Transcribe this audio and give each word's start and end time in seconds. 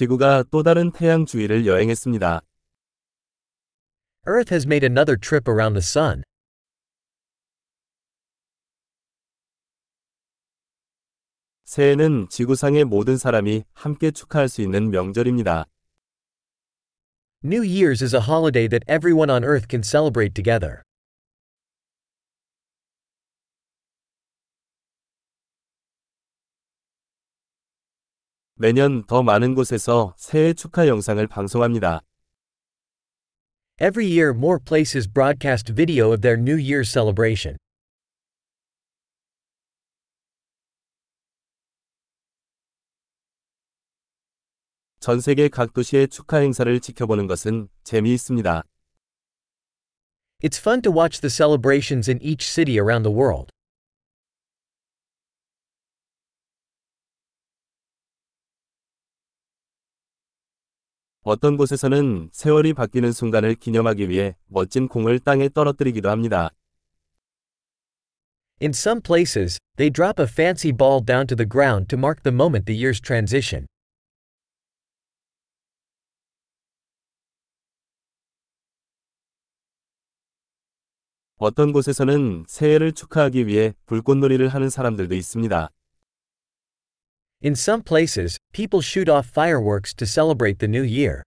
지구가 0.00 0.45
또 0.49 0.63
다른 0.63 0.91
태양 0.91 1.25
주위를 1.25 1.65
여행했습니다. 1.65 2.41
Earth 4.27 4.53
has 4.53 4.65
made 4.65 4.85
another 4.85 5.19
trip 5.19 5.49
around 5.49 5.73
the 5.73 5.83
sun. 5.83 6.23
새해는 11.65 12.27
지구상의 12.29 12.85
모든 12.85 13.17
사람이 13.17 13.63
함께 13.73 14.11
축하할 14.11 14.49
수 14.49 14.61
있는 14.61 14.91
명절입니다. 14.91 15.65
New 17.43 17.63
Year's 17.63 18.01
is 18.01 18.13
a 18.13 18.21
holiday 18.21 18.67
that 18.67 18.83
everyone 18.87 19.29
on 19.29 19.43
Earth 19.43 19.67
can 19.67 19.81
celebrate 19.81 20.33
together. 20.33 20.83
매년 28.61 29.03
더 29.07 29.23
많은 29.23 29.55
곳에서 29.55 30.13
새해 30.19 30.53
축하 30.53 30.87
영상을 30.87 31.25
방송합니다. 31.25 32.01
Every 33.81 34.05
year, 34.05 34.35
more 34.35 34.59
places 34.63 35.11
broadcast 35.11 35.73
video 35.73 36.13
of 36.13 36.21
their 36.21 36.39
New 36.39 36.57
Year's 36.57 36.91
celebration. 36.91 37.57
전 44.99 45.19
세계 45.19 45.49
각 45.49 45.73
도시의 45.73 46.09
축하 46.09 46.37
행사를 46.37 46.79
지켜보는 46.79 47.25
것은 47.25 47.67
재미있습니다. 47.83 48.61
It's 50.43 50.59
fun 50.59 50.83
to 50.83 50.91
watch 50.91 51.19
the 51.19 51.31
celebrations 51.31 52.07
in 52.07 52.21
each 52.21 52.47
city 52.47 52.77
around 52.77 53.01
the 53.01 53.11
world. 53.11 53.49
어떤 61.23 61.55
곳에서는 61.55 62.29
세월이 62.31 62.73
바뀌는 62.73 63.11
순간을 63.11 63.53
기념하기 63.53 64.09
위해 64.09 64.35
멋진 64.47 64.87
공을 64.87 65.19
땅에 65.19 65.49
떨어뜨리기도 65.49 66.09
합니다. 66.09 66.49
In 68.59 68.71
some 68.71 69.01
places, 69.01 69.59
they 69.77 69.91
drop 69.91 70.19
a 70.19 70.27
fancy 70.27 70.71
ball 70.75 70.99
down 71.03 71.27
to 71.27 71.35
the 71.35 71.47
ground 71.47 71.87
to 71.89 71.97
mark 71.97 72.23
the 72.23 72.33
moment 72.33 72.65
the 72.65 72.75
year's 72.75 72.99
transition. 72.99 73.67
어떤 81.37 81.71
곳에서는 81.71 82.45
새해를 82.47 82.93
축하하기 82.93 83.45
위해 83.45 83.73
불꽃놀이를 83.85 84.47
하는 84.47 84.69
사람들도 84.69 85.13
있습니다. 85.15 85.69
In 87.42 87.54
some 87.54 87.82
places, 87.82 88.38
people 88.52 88.80
shoot 88.80 89.08
off 89.08 89.26
fireworks 89.26 89.94
to 89.94 90.06
celebrate 90.06 90.58
the 90.58 90.66
new 90.66 90.82
year. 90.82 91.22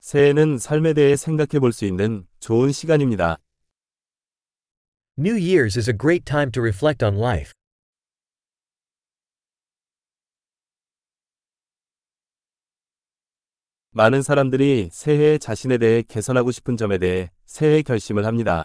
새해는 0.00 0.58
삶에 0.58 0.92
대해 0.92 1.16
생각해 1.16 1.60
볼 1.60 1.72
수 1.72 1.86
있는 1.86 2.26
좋은 2.40 2.72
시간입니다. 2.72 3.38
New 5.16 5.36
Year's 5.36 5.76
is 5.76 5.88
a 5.88 5.96
great 5.96 6.24
time 6.24 6.50
to 6.50 6.60
reflect 6.60 7.02
on 7.02 7.16
life. 7.16 7.52
많은 13.96 14.22
사람들이 14.22 14.88
새해에 14.90 15.38
자신에 15.38 15.78
대해 15.78 16.02
개선하고 16.02 16.50
싶은 16.50 16.76
점에 16.76 16.98
대해 16.98 17.30
새해 17.44 17.82
결심을 17.82 18.24
합니다. 18.24 18.64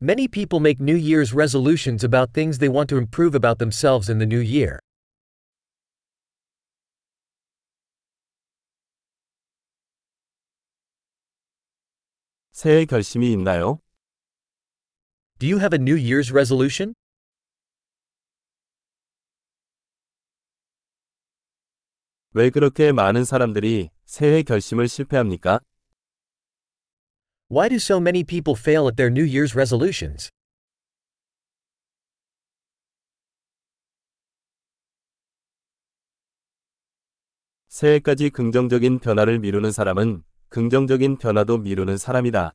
Many 0.00 0.28
people 0.28 0.60
make 0.60 0.80
New 0.80 0.96
Year's 0.96 1.32
resolutions 1.32 2.04
about 2.04 2.32
things 2.32 2.58
they 2.58 2.68
want 2.68 2.88
to 2.88 2.98
improve 2.98 3.36
about 3.36 3.58
themselves 3.58 4.10
in 4.10 4.18
the 4.18 4.26
new 4.26 4.40
year. 4.40 4.78
새해 12.52 12.84
결심이 12.84 13.32
있나요? 13.32 13.80
Do 15.38 15.48
you 15.48 15.58
have 15.58 15.74
a 15.74 15.78
New 15.82 15.96
Year's 15.96 16.32
resolution? 16.32 16.94
왜 22.33 22.49
그렇게 22.49 22.91
많은 22.91 23.23
사람들이 23.23 23.89
새해 24.05 24.43
결심을 24.43 24.87
실패합니까? 24.87 25.59
Why 27.49 27.69
do 27.69 27.75
so 27.77 27.97
many 27.97 28.23
people 28.23 28.55
fail 28.59 28.87
at 28.87 28.97
their 28.97 29.09
New 29.09 29.25
Year's 29.25 29.55
resolutions? 29.55 30.29
새해까지 37.69 38.31
긍정적인 38.31 38.99
변화를 38.99 39.39
미루는 39.39 39.71
사람은 39.71 40.23
긍정적인 40.49 41.17
변화도 41.17 41.59
미루는 41.59 41.97
사람이다. 41.97 42.53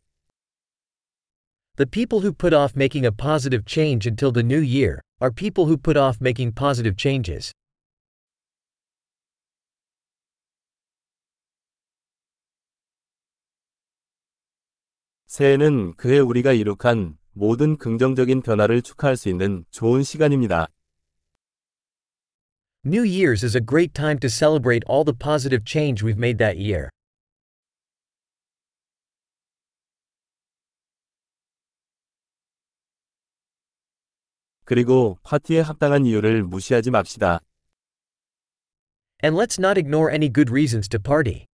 The 1.77 1.87
people 1.87 2.21
who 2.21 2.33
put 2.33 2.55
off 2.55 2.77
making 2.77 3.07
a 3.07 3.13
positive 3.13 3.65
change 3.65 4.07
until 4.07 4.31
the 4.31 4.43
new 4.43 4.61
year 4.61 5.01
are 5.21 5.33
people 5.33 5.67
who 5.67 5.79
put 5.79 5.97
off 5.97 6.19
making 6.21 6.53
positive 6.55 6.97
changes. 6.97 7.53
새해는 15.33 15.95
그해 15.97 16.19
우리가 16.19 16.53
이룩한 16.53 17.17
모든 17.33 17.79
긍정적인 17.79 18.43
변화를 18.43 18.83
축하할 18.83 19.17
수 19.17 19.31
있는 19.31 19.65
좋은 19.71 20.03
시간입니다. 20.03 20.69
New 22.85 23.03
Year's 23.03 23.43
is 23.43 23.57
a 23.57 23.65
great 23.67 23.95
time 23.95 24.19
to 24.19 24.29
celebrate 24.29 24.85
all 24.87 25.07
the 25.07 25.17
positive 25.17 25.65
change 25.65 26.05
we've 26.05 26.19
made 26.19 26.37
that 26.37 26.59
year. 26.59 26.91
그리고 34.67 35.17
파티에 35.23 35.61
합당한 35.61 36.05
이유를 36.05 36.43
무시하지 36.43 36.91
맙시다. 36.91 37.41
And 39.25 39.35
let's 39.35 39.59
not 39.59 39.81
ignore 39.81 40.13
any 40.13 40.31
good 40.31 40.53
reasons 40.53 40.91
to 40.91 41.01
party. 41.01 41.47